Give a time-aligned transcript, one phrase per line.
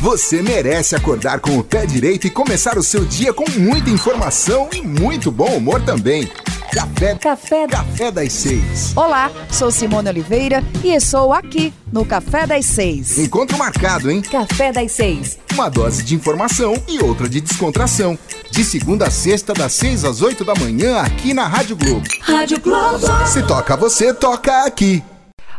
[0.00, 4.66] Você merece acordar com o pé direito e começar o seu dia com muita informação
[4.72, 6.26] e muito bom humor também.
[6.72, 8.92] Café, Café, Café das Seis.
[8.96, 13.18] Olá, sou Simone Oliveira e estou aqui no Café das Seis.
[13.18, 14.22] Encontro marcado, hein?
[14.22, 15.38] Café das Seis.
[15.52, 18.18] Uma dose de informação e outra de descontração.
[18.50, 22.08] De segunda a sexta, das seis às oito da manhã, aqui na Rádio Globo.
[22.22, 23.06] Rádio Globo.
[23.26, 25.04] Se toca você, toca aqui.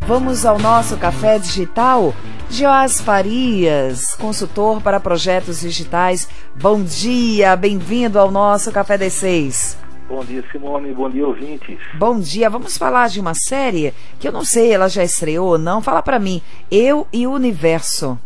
[0.00, 2.14] Vamos ao nosso café digital?
[2.48, 6.28] Joás Farias, consultor para projetos digitais.
[6.54, 9.76] Bom dia, bem-vindo ao nosso Café das Seis.
[10.08, 10.94] Bom dia, Simone.
[10.94, 11.78] Bom dia, ouvintes.
[11.98, 12.48] Bom dia.
[12.48, 15.82] Vamos falar de uma série que eu não sei, ela já estreou ou não.
[15.82, 16.40] Fala para mim.
[16.70, 18.16] Eu e o Universo.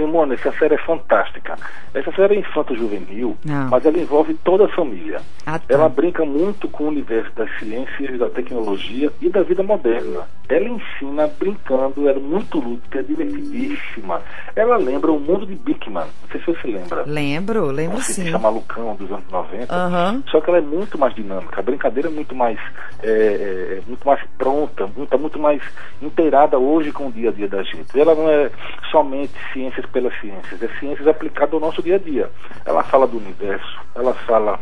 [0.00, 1.56] Simone, essa série é fantástica.
[1.92, 3.36] Essa série é infanto-juvenil,
[3.70, 5.20] mas ela envolve toda a família.
[5.44, 5.64] Ah, tá.
[5.68, 10.26] Ela brinca muito com o universo das ciências, da tecnologia e da vida moderna.
[10.48, 14.20] Ela ensina brincando, ela é muito lúdica, é divertidíssima.
[14.56, 16.06] Ela lembra o mundo de Bigman.
[16.22, 17.04] Não sei se você lembra.
[17.06, 18.30] Lembro, lembro sim.
[18.30, 19.72] chama Lucão dos anos 90.
[19.72, 20.22] Aham.
[20.28, 21.60] Só que ela é muito mais dinâmica.
[21.60, 22.58] A brincadeira é muito mais,
[23.02, 25.62] é, é, muito mais pronta, muito, muito mais
[26.02, 27.98] inteirada hoje com o dia a dia da gente.
[27.98, 28.50] Ela não é
[28.90, 32.30] somente ciências pelas ciências, é ciências aplicadas ao nosso dia a dia.
[32.64, 34.58] Ela fala do universo, ela fala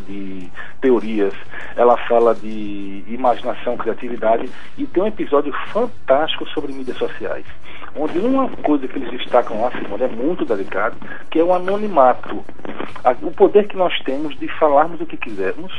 [0.00, 1.32] de teorias,
[1.76, 7.46] ela fala de imaginação, criatividade e tem um episódio fantástico sobre mídias sociais,
[7.94, 10.96] onde uma coisa que eles destacam lá, Simone, é muito delicado,
[11.30, 12.44] que é o anonimato,
[13.22, 15.72] o poder que nós temos de falarmos o que quisermos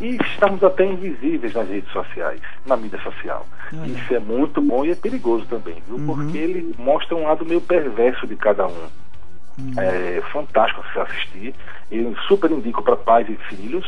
[0.00, 3.46] e estarmos até invisíveis nas redes sociais, na mídia social.
[3.72, 3.86] Olha.
[3.86, 5.98] Isso é muito bom e é perigoso também, viu?
[6.04, 8.88] Porque ele mostra um lado meio perverso de cada um.
[9.78, 11.54] É fantástico você assistir.
[11.90, 13.86] Eu super indico para pais e filhos,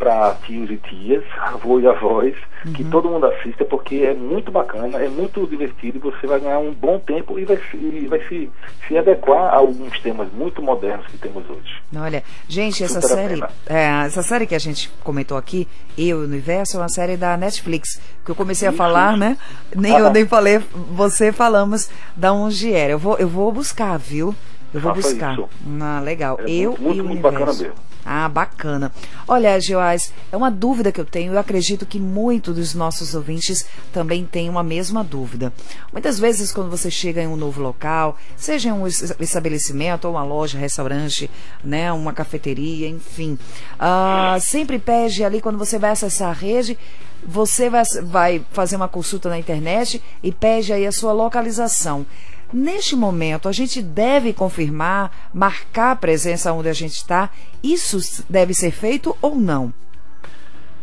[0.00, 2.34] para tios e tias, avô e avós,
[2.74, 6.58] que todo mundo assista, porque é muito bacana, é muito divertido e você vai ganhar
[6.58, 8.50] um bom tempo e vai, se- e vai se,
[8.88, 11.82] se adequar a alguns temas muito modernos que temos hoje.
[11.94, 15.68] Olha, gente, essa Super série, é, essa série que a gente comentou aqui,
[15.98, 19.18] Eu e o Universo, é uma série da Netflix, que eu comecei a Isso, falar,
[19.18, 19.36] né?
[19.76, 20.10] Nem eu Ah.
[20.10, 20.60] nem falei,
[20.92, 22.92] você falamos da onde era.
[22.92, 24.34] Eu vou, eu vou buscar, viu?
[24.72, 25.32] Eu vou Faça buscar.
[25.34, 25.48] isso.
[25.82, 26.38] Ah, legal.
[26.40, 27.38] É eu muito, muito, e o muito Universo.
[27.38, 27.89] bacana mesmo.
[28.04, 28.90] Ah, bacana.
[29.28, 31.32] Olha, Geoás, é uma dúvida que eu tenho.
[31.34, 35.52] Eu acredito que muitos dos nossos ouvintes também têm uma mesma dúvida.
[35.92, 40.24] Muitas vezes, quando você chega em um novo local, seja um es- estabelecimento, ou uma
[40.24, 41.30] loja, restaurante,
[41.62, 43.38] né, uma cafeteria, enfim,
[43.78, 46.78] ah, sempre pede ali, quando você vai acessar a rede,
[47.22, 52.06] você vai, vai fazer uma consulta na internet e pede aí a sua localização.
[52.52, 57.30] Neste momento, a gente deve confirmar, marcar a presença onde a gente está.
[57.62, 59.72] Isso deve ser feito ou não?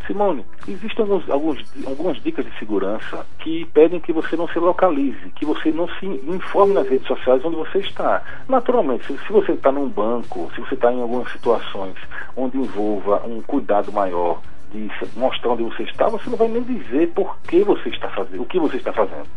[0.07, 5.29] Simone, existem alguns, alguns, algumas dicas de segurança que pedem que você não se localize,
[5.35, 8.23] que você não se informe nas redes sociais onde você está.
[8.47, 11.95] Naturalmente, se, se você está num banco, se você está em algumas situações
[12.37, 14.41] onde envolva um cuidado maior
[14.71, 18.41] de mostrar onde você está, você não vai nem dizer por que você está fazendo,
[18.41, 19.27] o que você está fazendo.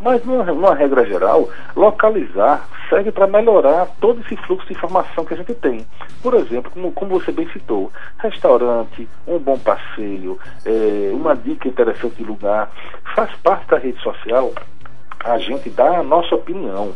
[0.00, 5.34] Mas, numa, numa regra geral, localizar serve para melhorar todo esse fluxo de informação que
[5.34, 5.86] a gente tem.
[6.22, 12.16] Por exemplo, como, como você bem citou, restaurante, um bom passeio, eh, uma dica interessante
[12.16, 12.70] de lugar,
[13.14, 14.52] faz parte da rede social
[15.24, 16.92] a gente dá a nossa opinião.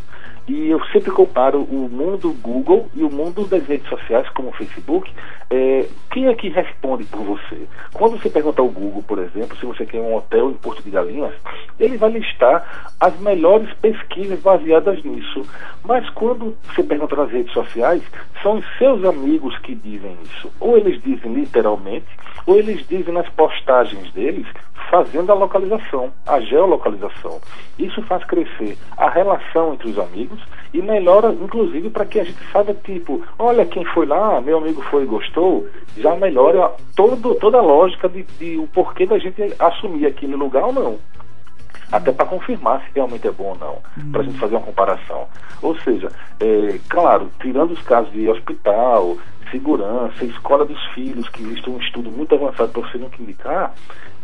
[0.47, 4.53] E eu sempre comparo o mundo Google e o mundo das redes sociais, como o
[4.53, 5.11] Facebook.
[5.55, 7.69] É, quem é que responde por você?
[7.93, 10.91] Quando você pergunta ao Google, por exemplo, se você quer um hotel em Porto de
[10.91, 11.33] Galinhas,
[11.79, 15.47] ele vai listar as melhores pesquisas baseadas nisso.
[15.85, 18.03] Mas quando você pergunta nas redes sociais,
[18.43, 20.51] são os seus amigos que dizem isso.
[20.59, 22.09] Ou eles dizem literalmente,
[22.47, 24.47] ou eles dizem nas postagens deles
[24.91, 27.41] fazendo a localização, a geolocalização.
[27.79, 30.41] Isso faz crescer a relação entre os amigos
[30.73, 34.83] e melhora, inclusive, para que a gente saiba, tipo, olha quem foi lá, meu amigo
[34.83, 35.44] foi e gostou,
[35.97, 40.65] já melhora todo, toda a lógica de, de o porquê da gente assumir aquele lugar
[40.65, 40.99] ou não.
[41.93, 43.79] Até para confirmar se realmente é bom ou não,
[44.11, 45.29] para a gente fazer uma comparação.
[45.63, 46.09] Ou seja,
[46.41, 49.17] é, claro, tirando os casos de hospital,
[49.51, 53.73] segurança, escola dos filhos, que existe um estudo muito avançado para você nunca indicar,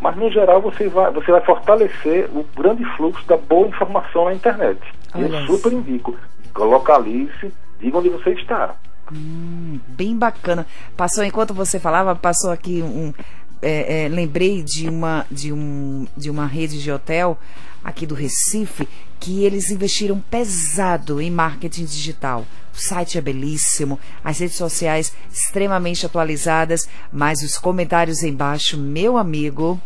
[0.01, 4.35] mas no geral você vai, você vai fortalecer o grande fluxo da boa informação na
[4.35, 4.81] internet.
[5.15, 6.17] Olha Eu super indico,
[6.57, 8.75] localize, diga onde você está.
[9.13, 10.67] Hum, bem bacana.
[10.97, 13.13] Passou enquanto você falava, passou aqui um.
[13.61, 17.39] é, é, lembrei de uma de um de uma rede de hotel
[17.83, 22.47] aqui do Recife que eles investiram pesado em marketing digital.
[22.73, 29.81] O site é belíssimo, as redes sociais extremamente atualizadas, mas os comentários embaixo, meu amigo,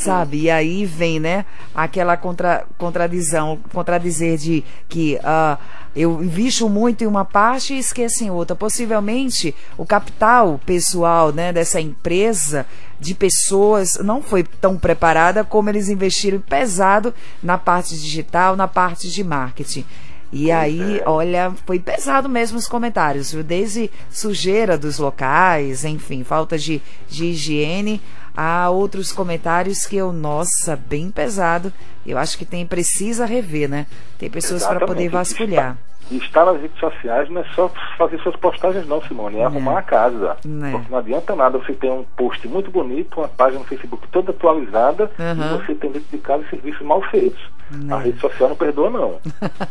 [0.00, 0.42] sabe?
[0.42, 1.44] E aí vem, né,
[1.74, 5.58] aquela contra, contradição, contradizer de que uh,
[5.94, 8.56] eu invisto muito em uma parte e esqueço em outra.
[8.56, 12.66] Possivelmente o capital pessoal, né, dessa empresa
[12.98, 19.10] de pessoas não foi tão preparada como eles investiram pesado na parte digital, na parte
[19.10, 19.84] de marketing.
[20.32, 21.02] E pois aí, é.
[21.06, 23.42] olha, foi pesado mesmo os comentários, viu?
[23.42, 28.00] Desde sujeira dos locais, enfim, falta de, de higiene,
[28.36, 31.72] há outros comentários que eu, nossa, bem pesado.
[32.06, 33.86] Eu acho que tem precisa rever, né?
[34.18, 35.76] Tem pessoas para poder vasculhar.
[36.10, 39.44] E estar nas redes sociais não é só fazer suas postagens, não, Simone, é, é.
[39.44, 40.36] arrumar a casa.
[40.44, 40.70] É.
[40.70, 44.30] Porque não adianta nada você ter um post muito bonito, uma página no Facebook toda
[44.30, 45.44] atualizada, uhum.
[45.44, 47.40] e você tem dentro de casa serviços mal feitos.
[47.88, 49.20] A rede social não perdoa, não.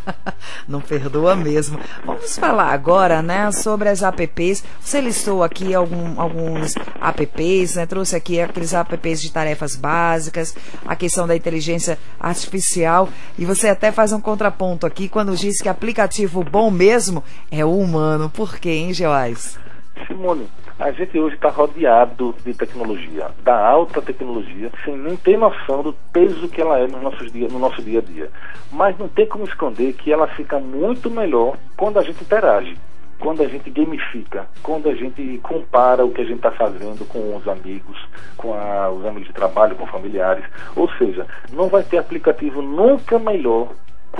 [0.66, 1.78] não perdoa mesmo.
[2.06, 4.64] Vamos falar agora, né, sobre as apps.
[4.80, 7.86] Você listou aqui algum, alguns apps, né?
[7.86, 13.10] Trouxe aqui aqueles apps de tarefas básicas, a questão da inteligência artificial.
[13.38, 17.78] E você até faz um contraponto aqui quando diz que aplicativo bom mesmo é o
[17.78, 18.30] humano.
[18.30, 19.60] Por quê, hein, Geoais?
[20.08, 20.48] Simone,
[20.80, 25.94] a gente hoje está rodeado de tecnologia, da alta tecnologia, sem nem ter noção do
[26.14, 28.30] peso que ela é no, nossos dia, no nosso dia a dia.
[28.72, 32.78] Mas não tem como esconder que ela fica muito melhor quando a gente interage,
[33.20, 37.36] quando a gente gamifica, quando a gente compara o que a gente está fazendo com
[37.36, 37.98] os amigos,
[38.38, 40.46] com a, os amigos de trabalho, com familiares.
[40.78, 43.68] Ou seja, não vai ter aplicativo nunca melhor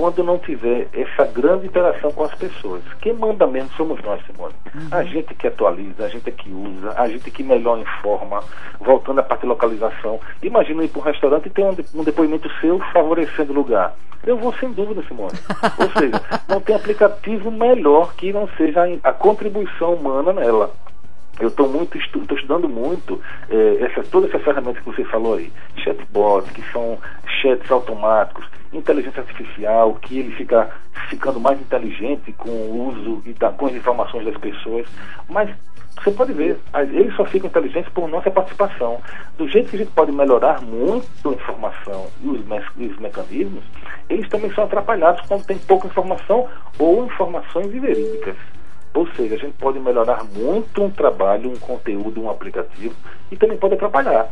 [0.00, 2.82] quando não tiver essa grande interação com as pessoas.
[3.02, 4.54] Quem manda mesmo somos nós, Simone.
[4.74, 4.88] Uhum.
[4.90, 8.42] A gente que atualiza, a gente que usa, a gente que melhor informa,
[8.80, 10.18] voltando à parte de localização.
[10.42, 13.94] Imagina ir para um restaurante e ter um, depoimento seu favorecendo o lugar.
[14.24, 15.38] Eu vou sem dúvida, Simone.
[15.78, 20.70] Ou seja, não tem aplicativo melhor que não seja a contribuição humana nela.
[21.40, 25.50] Eu estou muito estu estudando muito eh, essa, todas essas ferramentas que você falou aí,
[25.76, 26.98] chatbots, que são
[27.40, 30.70] chats automáticos, inteligência artificial, que ele fica
[31.08, 34.86] ficando mais inteligente com o uso e da, com as informações das pessoas.
[35.28, 35.50] Mas
[36.02, 36.58] você pode ver,
[36.92, 39.00] eles só ficam inteligentes por nossa participação.
[39.36, 43.64] Do jeito que a gente pode melhorar muito a informação e os, me os mecanismos,
[44.08, 46.48] eles também são atrapalhados quando tem pouca informação
[46.78, 48.36] ou informações verídicas.
[48.94, 52.94] Ou seja, a gente pode melhorar muito um trabalho, um conteúdo, um aplicativo
[53.30, 54.28] e também pode atrapalhar.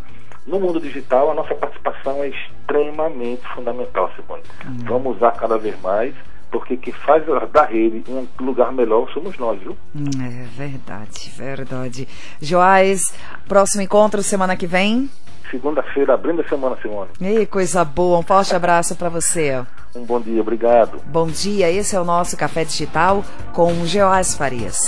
[0.47, 4.43] No mundo digital, a nossa participação é extremamente fundamental, Simone.
[4.67, 4.79] Hum.
[4.85, 6.15] Vamos usar cada vez mais,
[6.51, 7.23] porque quem faz
[7.53, 9.77] da rede um lugar melhor somos nós, viu?
[9.95, 12.09] Hum, é verdade, verdade.
[12.41, 13.01] Joás,
[13.47, 15.11] próximo encontro semana que vem?
[15.51, 17.11] Segunda-feira, abrindo a semana, Simone.
[17.21, 18.19] Ei, coisa boa.
[18.19, 19.65] Um forte abraço para você.
[19.99, 21.01] Um bom dia, obrigado.
[21.07, 24.79] Bom dia, esse é o nosso Café Digital com Joás Farias.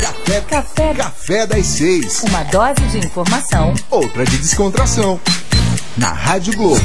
[0.00, 2.22] Café, café, café das seis.
[2.22, 5.20] Uma dose de informação, outra de descontração.
[5.98, 6.80] Na Rádio Globo.